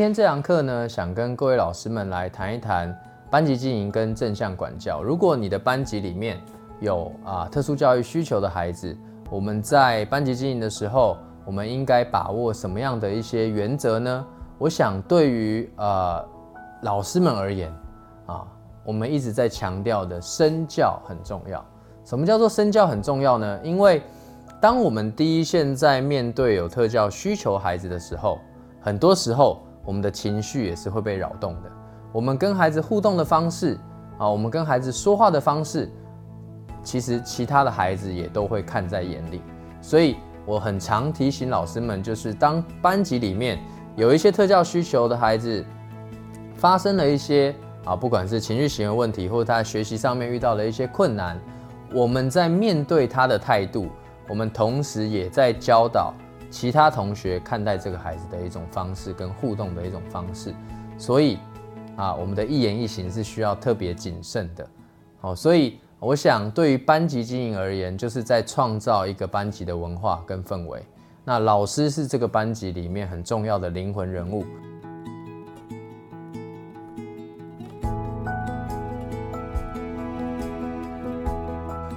[0.00, 2.98] 今天这堂课呢，想跟各位老师们来谈一谈
[3.28, 5.02] 班级经营跟正向管教。
[5.02, 6.40] 如果你的班级里面
[6.80, 8.96] 有啊特殊教育需求的孩子，
[9.28, 14.26] 我们在班级经营的时候，我们应该把握什么样的一些原则呢？
[14.56, 16.24] 我想对于呃
[16.80, 17.70] 老师们而言
[18.24, 18.46] 啊，
[18.82, 21.62] 我们一直在强调的身教很重要。
[22.06, 23.60] 什么叫做身教很重要呢？
[23.62, 24.00] 因为
[24.62, 28.38] 当我们第一线在面对有特教需求孩子的时候，
[28.80, 29.60] 很多时候。
[29.84, 31.70] 我们的情绪也是会被扰动的。
[32.12, 33.78] 我们跟孩子互动的方式
[34.18, 35.90] 啊，我们跟孩子说话的方式，
[36.82, 39.42] 其实其他的孩子也都会看在眼里。
[39.80, 43.58] 所以我很常提醒老师们，就是当班级里面
[43.96, 45.64] 有一些特教需求的孩子
[46.54, 47.54] 发生了一些
[47.84, 51.38] 啊，不管是情绪行为问题，或者他在学习上面遇到了一些困难，
[51.94, 53.88] 我们在面对他的态度，
[54.28, 56.12] 我们同时也在教导。
[56.50, 60.52] 其他同学看待这个孩子的一种方式跟互动的一种方式，
[60.98, 61.38] 所以
[61.96, 64.68] 啊，我们的一言一行是需要特别谨慎的。
[65.20, 70.82] 好，所以我想对于班级经营而言，就是在创造一个班级的文化跟氛围。
[71.24, 74.44] 那老师是这个班级里面很重要的灵魂人物。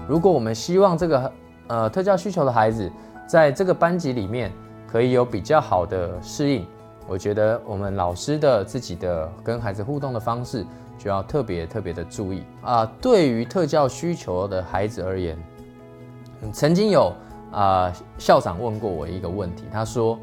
[0.08, 1.34] 如果我们希望这个
[1.68, 2.92] 呃特教需求的孩子，
[3.28, 4.52] 在这个班级里面，
[4.88, 6.66] 可以有比较好的适应。
[7.08, 10.66] 我觉得我们老师的自己的跟孩子互动的方式，
[10.98, 12.86] 就要特别特别的注意啊。
[13.02, 15.38] 对于特教需求的孩子而言，
[16.54, 17.12] 曾经有
[17.52, 20.18] 啊校长问过我一个问题，他说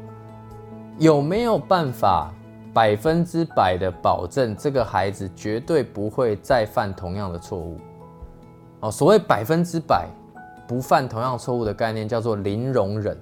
[0.97, 2.31] 有没有办法
[2.73, 7.77] 百分之百的保证这个孩子绝对不会再犯同样的错误？
[8.79, 10.07] 哦，所谓百分之百。
[10.71, 13.17] 不犯同样错误的概念叫做零容忍。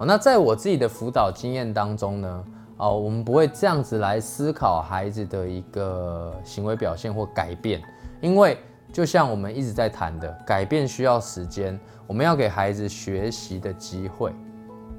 [0.00, 2.44] 哦，那在我自己的辅导经验当中呢，
[2.76, 7.80] 哦，我们不会这样子来思考孩子的一个行为表现或改变，
[8.20, 8.58] 因为
[8.92, 14.34] 就像我们一直在谈的，改变需要时间，我们要给孩子学习的机会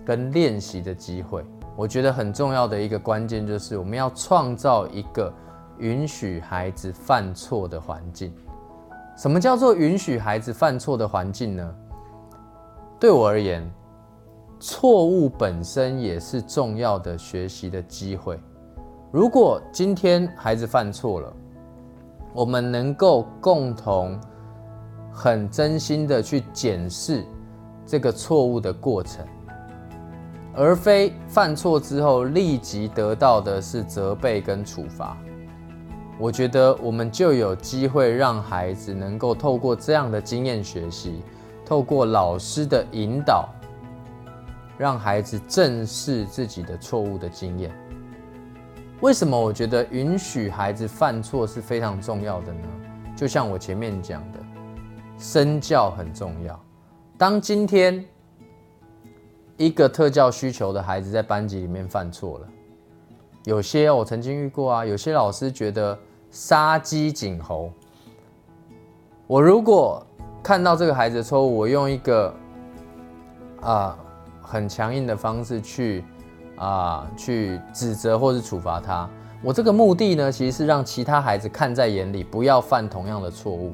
[0.06, 1.44] 跟练习的机会。
[1.76, 5.34] 我觉得很重要的一个关键就是我们要创造一个
[5.80, 8.34] 允许孩子犯错的环境。
[9.16, 11.76] 什么叫做允许孩子犯错的环境呢？
[13.04, 13.70] 对我而言，
[14.62, 18.40] 错误本身也是重要的学习的机会。
[19.12, 21.34] 如果今天孩子犯错了，
[22.34, 24.18] 我们能够共同
[25.12, 27.26] 很真心的去检视
[27.86, 29.28] 这个错误的过程，
[30.56, 35.18] 而非犯错之后立即得到的是责备跟处罚。
[36.18, 41.22] 我觉得我们就有机会让孩子能够透过这样的经验学习，
[41.66, 43.50] 透过老师的引导，
[44.78, 47.72] 让孩子正视自己的错误的经验。
[49.02, 52.68] 为什么我觉得允许孩子犯错是非常重要的呢？
[53.16, 54.40] 就像我前面讲的，
[55.18, 56.60] 身教很重要。
[57.18, 58.04] 当今天
[59.58, 62.48] 一个特教需求的孩子在班级里面犯错了。
[63.46, 65.98] 有些我曾经遇过啊，有些老师觉得
[66.32, 67.72] 杀鸡儆猴。
[69.28, 70.06] 我如果
[70.44, 72.34] 看到这个孩子的错误，我用一个
[73.62, 73.98] 啊
[74.42, 76.04] 很强硬的方式去
[76.58, 79.10] 啊去指责或是处罚他，
[79.42, 83.74] 我这个目的呢，其实是让其他孩子看在眼里，不要犯同样的错误。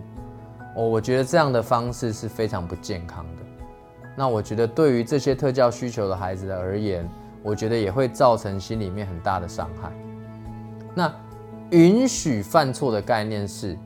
[0.75, 3.43] 我我觉得这样的方式是非常不健康的。
[4.15, 7.09] 那我觉得对于这些特教需求的孩子而言，
[7.41, 9.91] 我觉得也会造成心里面很大的伤害。
[10.93, 11.11] 那
[11.71, 13.77] 允许犯错的概念是，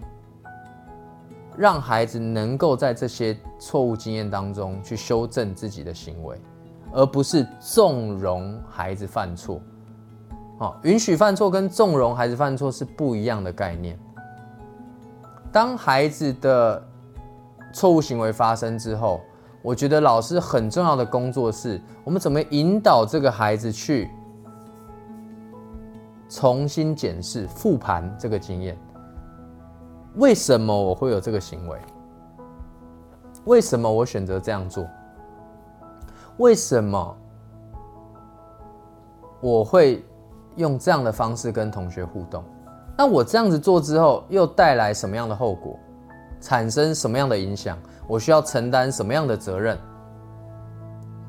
[1.57, 6.39] 让孩子能够在这些错误经验当中去修正自己的行为，
[6.91, 9.61] 而不是纵容孩子犯错。
[10.59, 13.99] 好，允许犯错跟纵容孩子犯错是不一样的概念。
[15.51, 16.83] 当孩子的
[17.73, 19.21] 错误行为发生之后，
[19.61, 24.09] 我觉得老师很重要的工作是，我们怎么引导这个孩子去
[26.29, 28.77] 重新检视、复盘这个经验。
[30.15, 31.79] 为什么我会有这个行为？
[33.45, 34.87] 为什么我选择这样做？
[36.37, 37.17] 为什么
[39.41, 40.03] 我会
[40.55, 42.43] 用这样的方式跟同学互动？
[42.97, 45.77] 那我这样子做之后，又带来什么样的后果？
[46.39, 47.77] 产生什么样的影响？
[48.07, 49.77] 我需要承担什么样的责任？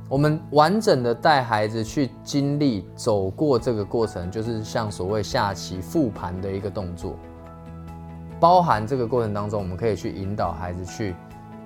[0.09, 7.15] 我们完整的带孩子去经历、走过这个过程，就是像所谓下棋复盘的一个动作。
[8.41, 11.15] 包含这个过程当中，我们可以去引导孩子去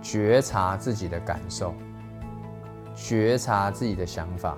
[0.00, 1.75] 觉察自己的感受，
[2.94, 4.56] 觉察自己的想法。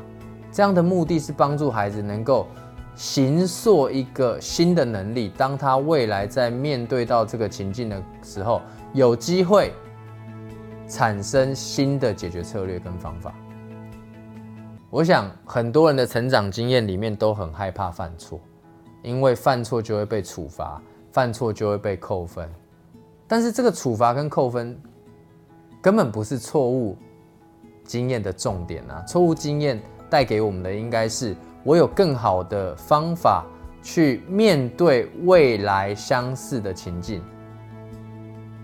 [0.52, 2.46] 这样的目的是帮助孩子能够
[2.94, 8.60] 形塑一个新的能力，当他未来在面对到这个情境的时候，
[8.92, 9.72] 有机会
[10.88, 13.32] 产生新的解决策略跟方法。
[14.90, 18.40] 我想很多人的成长经验里面都很害怕犯错，
[19.04, 22.48] 因为犯错就会被处罚，犯错就会被扣分。
[23.26, 24.76] 但是这个处罚跟扣分
[25.80, 26.96] 根本不是错误
[27.84, 29.02] 经验的重点啊！
[29.06, 33.46] 错误经验带给我们的应该是我有更好的方法
[33.82, 37.22] 去面对未来相似的情境。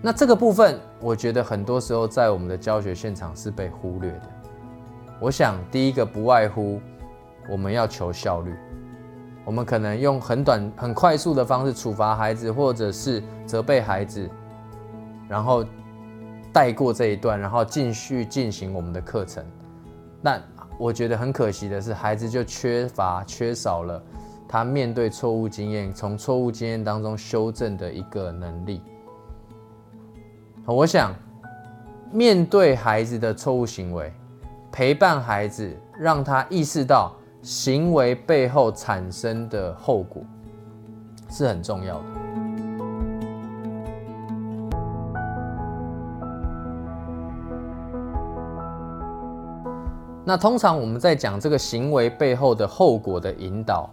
[0.01, 4.29] 那这个部分，我觉得很多时候在我们的教学现场是被忽略的。
[5.19, 6.79] 我想，第一个不外乎
[7.49, 8.53] 我们要求效率，
[9.47, 14.29] 我们可能用很短、很快速的方式处罚孩子，或者是责备孩子，
[15.29, 15.63] 然后
[16.51, 19.41] 带过这一段，然后继续进行我们的课程。
[20.21, 20.37] 那
[20.77, 24.03] 我觉得很可惜的是，孩子就缺乏、缺少了
[24.49, 28.81] 他面对错误经验、从错误经验当中修正的一个能力。
[30.65, 31.15] 我想，
[32.11, 34.11] 面对孩子的错误行为。
[34.73, 37.15] 陪伴孩子，让他意识到
[37.47, 40.21] 行为背后产生的后果
[41.29, 42.03] 是很重要的。
[50.25, 53.89] 那通常我们在讲这个行为背后的后果的引导，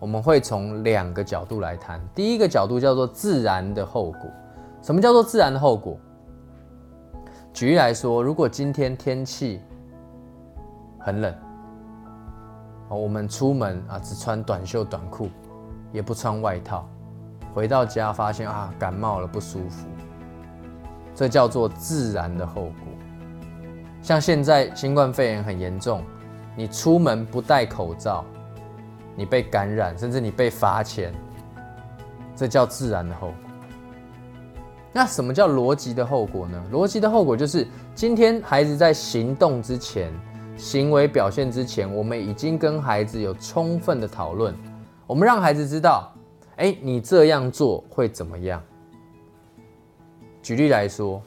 [0.00, 2.00] 我们会从两个角度来谈。
[2.12, 4.28] 第一个角度叫做自然的后果。
[4.82, 5.96] 什么叫做自然的后果？
[7.52, 9.60] 举例来说，如果今天天气，
[10.98, 11.32] 很冷，
[12.94, 15.28] 我们出门啊，只穿短袖短裤，
[15.92, 16.88] 也不穿外套，
[17.52, 19.86] 回到家发现啊，感冒了不舒服，
[21.14, 22.72] 这叫做自然的后果。
[24.02, 26.02] 像现在新冠肺炎很严重，
[26.56, 28.24] 你出门不戴口罩，
[29.16, 31.12] 你被感染，甚至你被罚钱，
[32.36, 33.36] 这叫自然的后果。
[34.92, 36.62] 那什么叫逻辑的后果呢？
[36.72, 40.12] 逻辑的后果就是今天孩子在行动之前。
[40.56, 44.54] 行为表现之前，我们已经跟孩子有充分的讨论。
[45.06, 46.12] 我们让孩子知道，
[46.56, 48.62] 哎，你这样做会怎么样？
[50.42, 51.20] 举例来说，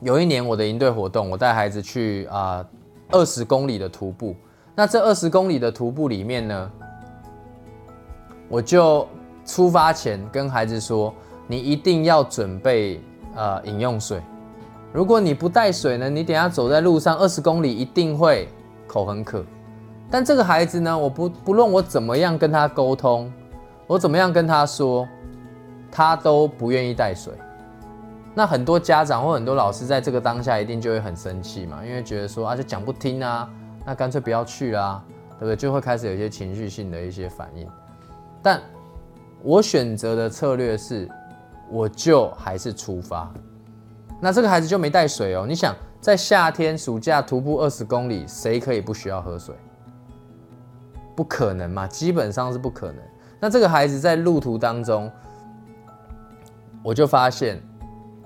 [0.00, 2.64] 有一年我的营队活动，我带孩子去啊
[3.10, 4.36] 二十公里的徒步。
[4.74, 6.70] 那这二十公里的徒步里面呢，
[8.48, 9.08] 我就
[9.44, 11.14] 出发前跟孩子说，
[11.46, 13.00] 你一定要准备
[13.34, 14.20] 呃饮用水。
[14.96, 16.08] 如果你不带水呢？
[16.08, 18.48] 你等下走在路上二十公里，一定会
[18.86, 19.44] 口很渴。
[20.10, 23.30] 但这个孩子呢，我不不论我怎么样跟他沟通，
[23.86, 25.06] 我怎么样跟他说，
[25.92, 27.34] 他都不愿意带水。
[28.34, 33.50] 那很多家长或很多老师在这个当下一定就会很生气嘛，因为觉得说啊，就讲不听啊，
[33.84, 35.04] 那干脆不要去啦，
[35.38, 35.56] 对不对？
[35.56, 37.68] 就会开始有一些情绪性的一些反应。
[38.42, 38.62] 但
[39.42, 41.06] 我选择的策略是，
[41.70, 43.30] 我就还是出发。
[44.20, 45.44] 那这个孩子就没带水哦。
[45.46, 49.54] 你想，在夏天暑假徒步二十公里，谁可以不需要喝水？
[51.14, 52.96] 不可能嘛，基本上是不可能。
[53.38, 55.10] 那这个孩子在路途当中，
[56.82, 57.62] 我就发现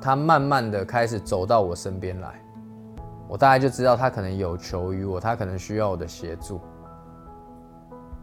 [0.01, 2.41] 他慢慢的开始走到我身边来，
[3.29, 6.61] 我大概就知道他可能有求于我，他可能需要我的协助。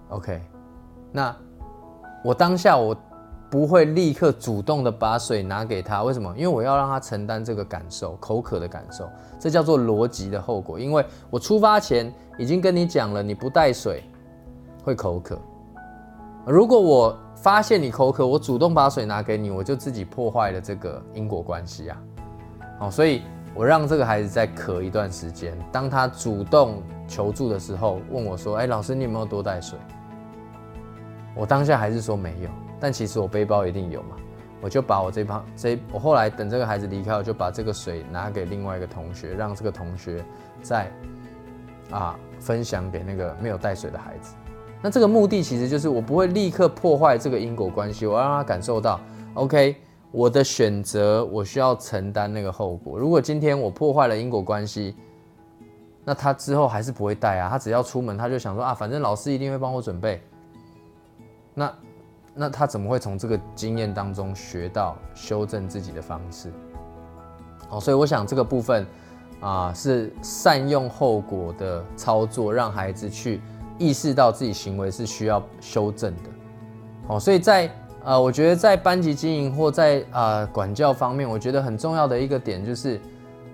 [0.10, 0.42] OK，
[1.12, 1.36] 那
[2.24, 2.96] 我当下我。
[3.50, 6.34] 不会立刻主动的把水拿给他，为什么？
[6.36, 10.78] 因为我要让他承担这个感受，口渴的感受，这叫做逻辑的后果。
[10.78, 14.04] 因为我出发前已经跟你讲了，你不带水
[14.84, 15.40] 会口渴。
[16.46, 21.98] 如果我发现你口渴，我主动把水拿给你，我就自己破坏了这个因果关系啊。
[22.80, 23.22] 好，所以
[23.56, 25.58] 我让这个孩子再渴一段时间。
[25.72, 29.80] 当他主动求助的时候，问我说：“哎，老师，你有没有多带水？”
[31.34, 32.50] 我当下还是说没有。
[32.80, 34.16] 但其实我背包一定有嘛，
[34.62, 40.24] 我就把我这包这我后来等这个孩子离开，我就把这个水拿给另外一个同学，让这个同学
[40.62, 40.92] 再
[41.90, 44.36] 啊分享给那个没有带水的孩子。
[44.82, 49.00] 那这个目的其实就是我不会立刻破坏这个因果关系，我要让他感受到
[49.34, 49.76] ，OK，
[50.12, 53.00] 我的选择我需要承担那个后果。
[53.00, 54.96] 如果今天我破坏了因果关系，
[56.06, 60.22] 那他之后还是不会带啊，他只要出门他就想说啊，反正老师一定会帮我准备。
[61.56, 61.74] 那。
[62.38, 66.54] 那他怎么会从这个经验当中学到修正自己的方式？
[67.70, 68.86] 哦，所以我想这个部分
[69.42, 73.42] 啊，是善用后果的操作，让孩子去
[73.78, 76.30] 意识到自己行为是需要修正的。
[77.08, 77.70] 哦，所以在
[78.04, 83.02] 呃，我觉得在班级经营或在啊管教方面，我觉得很重要的一个点就是，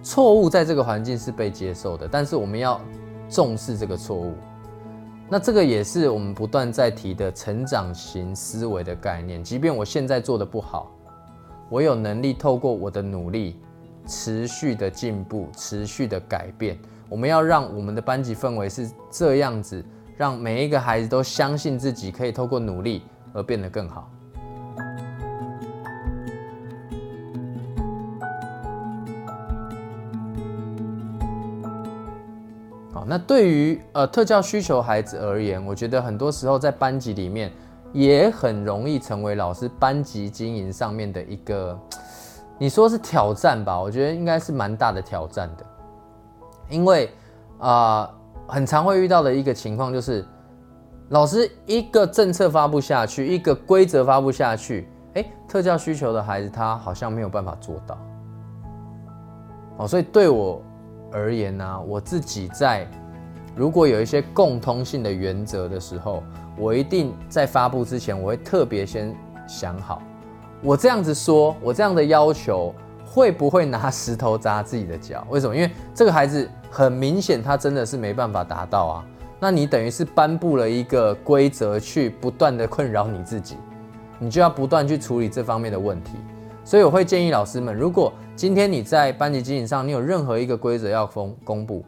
[0.03, 2.79] 错误在这个环境是被接受的，但是我们要
[3.29, 4.35] 重视这个错误。
[5.33, 9.43] 那这个也是我们不断在提的成长型思维的概念。
[9.43, 10.91] 即便我现在做的不好，
[11.71, 13.59] 我有能力透过我的努力，
[14.05, 16.77] 持续的进步，持续的改变。
[17.09, 19.83] 我们要让我们的班级氛围是这样子，
[20.15, 23.01] 让每一个孩子都相信自己可以透过努力
[23.33, 24.07] 而变得更好。
[33.13, 37.51] 那对于呃特教需求孩子而言，我觉得很多时候在班级里面
[37.91, 41.79] 也很容易成为老师班级经营上面的一个，
[42.57, 43.79] 你说是挑战吧？
[43.79, 45.65] 我觉得应该是蛮大的挑战的。
[46.67, 47.11] 因为
[47.59, 48.11] 啊，
[48.47, 50.25] 很常会遇到的一个情况就是，
[51.09, 57.95] 老师一个政策发布下去，一个规则发布下去，哎，特教需求的孩子他好像没有办法做到。
[59.77, 60.59] 哦，所以对我
[61.11, 62.87] 而言呢，我自己在
[63.55, 66.23] 如果有一些共通性的原则的时候，
[66.57, 69.15] 我一定在发布之前，我会特别先
[69.47, 70.01] 想好，
[70.61, 72.73] 我这样子说，我这样的要求。
[73.05, 75.23] 会不会拿石头砸自己的脚？
[75.29, 75.55] 为什么？
[75.55, 79.05] 因为这个孩子很明显，他真的是没办法达到啊。
[79.39, 83.57] 那你等于是颁布了一个规则，去不断的困扰你自己，
[84.17, 86.13] 你就要不断去处理这方面的问题。
[86.63, 91.85] 所以我会建议老师们，如果今天你在班级经营上，你有任何一个规则要公公布，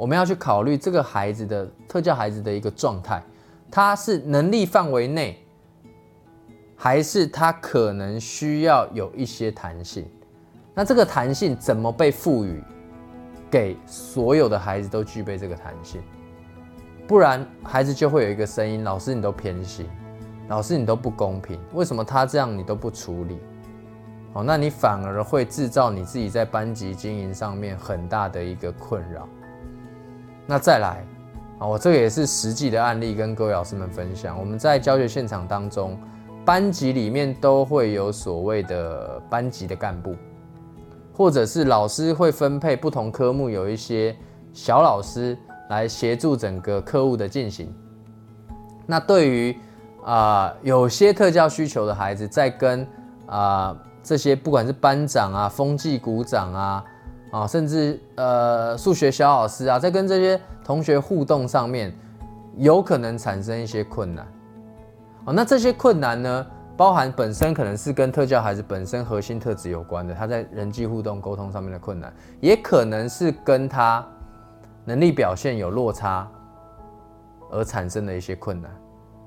[0.00, 3.22] 我们要去考虑这个孩子的特教孩子的一个状态，
[3.70, 5.38] 他是能力范围内，
[6.74, 10.06] 还是他可能需要有一些弹性？
[10.72, 12.64] 那这个弹性怎么被赋予
[13.50, 16.00] 给所有的孩子都具备这个弹性？
[17.06, 19.86] 不然孩子就会有一个声音：老师你都偏心，
[20.48, 23.38] 老师你都不公平，为什么他这样你都不处理？
[24.32, 29.28] 哦，那你反而会制造你自己在班级经营上面很大的一个困扰。
[30.50, 31.06] 那再来
[31.60, 34.36] 啊，我这个也是实际的案例跟各位老师们分享。
[34.36, 35.96] 我们在教学现场当中，
[36.44, 40.16] 班级里面都会有所谓的班级的干部。
[41.12, 44.16] 或者是老师会分配不同科目，有一些
[44.52, 45.38] 小老师
[45.68, 47.72] 来协助整个课务的进行。
[48.86, 49.56] 那对于
[50.04, 52.84] 啊有些特教需求的孩子，在跟
[53.26, 56.84] 啊这些不管是班长啊、风纪股长啊
[57.30, 61.92] 啊，甚至呃数学小老师啊，在跟这些同学互动上面，
[62.56, 64.26] 有可能产生一些困难。
[65.24, 66.46] 哦，那这些困难呢？
[66.76, 72.10] 包含本身可能是跟特教孩子本身核心特质有关的，他在人际互动沟通上面的困难，
[72.40, 74.02] 也可能是跟他
[74.86, 76.26] 能力表现有落差
[77.50, 78.70] 而产生的一些困难。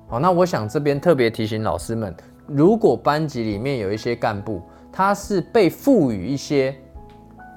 [0.08, 2.12] 好，那我想这边特别提醒老师们，
[2.48, 6.76] 如果班级里面有一些干部，他是被赋予一些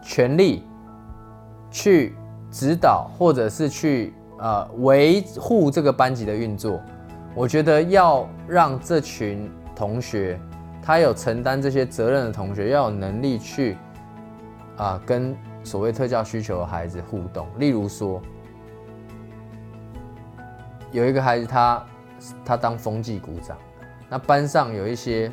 [0.08, 0.64] 权利
[1.70, 2.16] 去
[2.50, 6.82] 指导或者是去呃维护这个班级的运作，
[7.36, 9.52] 我觉得要让这群。
[9.76, 10.40] 同学，
[10.82, 13.78] 他有承担这些责任的同学，要有能力去
[14.76, 17.46] 啊，跟所谓特教需求的孩子互动。
[17.60, 18.20] 例如说，
[20.92, 21.86] 有一个孩子，他
[22.44, 23.56] 他当风纪股长，
[24.10, 25.32] 那班上有一些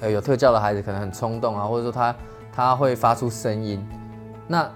[0.00, 2.16] 呃有特教的孩子，可能很冲动啊，或者说他
[2.54, 3.84] 他会发出声音。
[4.46, 4.70] 那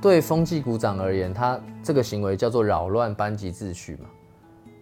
[0.00, 4.08] 对风纪股长而言，他这个行为叫做扰乱班级秩序嘛，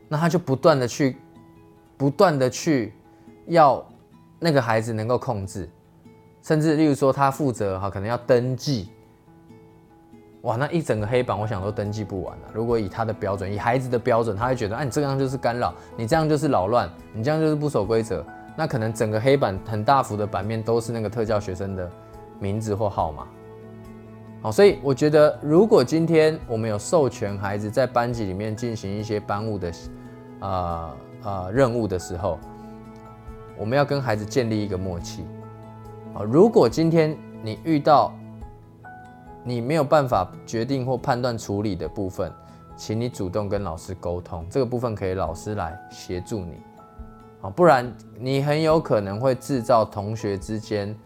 [0.08, 1.16] 那他就不断的去
[1.96, 2.92] 不断的去。
[3.50, 3.82] 要
[4.38, 5.66] 那个孩子能够控制，
[6.42, 8.90] 甚至例如说他负责哈，可能要登记，
[10.42, 12.48] 哇，那一整个黑板，我想都登记不完了。
[12.52, 18.22] 如果以他的标准，以孩子的标准，他会觉得，哎，你这样就是干扰，你这样就是扰乱，你这样就是不守规则，
[18.54, 21.90] 那可能整个黑板很大幅的版面都是那个特教学生的
[22.38, 23.26] 名字或号码。
[24.40, 29.72] 好，所以我觉得，如果今天我们有授权孩子在班级里面进行一些班务的，
[30.40, 30.90] 呃
[31.22, 32.38] 呃任务的时候。
[33.60, 35.24] 我们要跟孩子建立一个默契，
[36.14, 38.14] 啊，如果今天你遇到
[39.42, 42.32] 你没有办法决定或判断处理的部分，
[42.76, 46.62] 请你主动跟老师沟通，这个部分可以老师来协助你，
[47.42, 50.96] 啊，不然你很有可能会制造同学之间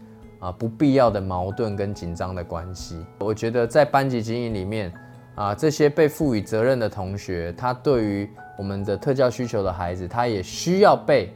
[0.43, 3.05] 啊不必要的矛盾跟紧张的关系。
[3.19, 4.93] 我觉得在班级经营里面，
[5.35, 11.33] 啊，这些被赋予责任的同学，他对于我们的特教需求的孩子，他也需要被。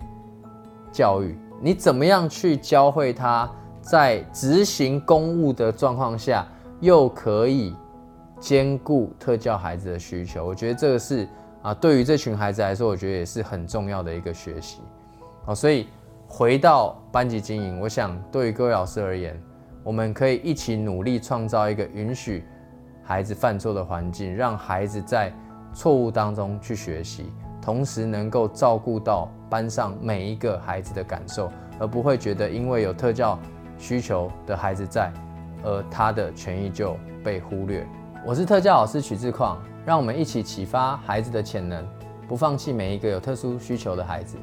[0.89, 3.47] 教育你怎么样去教会他，
[3.81, 6.47] 在执行公务的状况下，
[6.79, 7.75] 又可以
[8.39, 10.43] 兼顾特教孩子的需求？
[10.43, 11.27] 我觉得这个是
[11.61, 14.79] 啊，对于这群孩子来说，我觉得也是很重要的一个学习。
[15.45, 15.87] 好，所以
[16.29, 19.41] 回到班级经营，我想对于各位老师而言，
[19.81, 22.43] 我们可以一起努力创造一个允许
[23.01, 25.31] 孩子犯错的环境，让孩子在
[25.73, 27.31] 错误当中去学习，
[27.61, 33.39] 同时能够照顾到班上每一个孩子的感受，而不会觉得因为有特教
[33.77, 35.11] 需求的孩子在，
[35.63, 37.87] 而他的权益就被忽略。
[38.25, 41.87] 我是特教老师曲志矿，让我们一起启发孩子的潜能，
[42.27, 44.37] 不放弃每一个有特殊需求的孩子。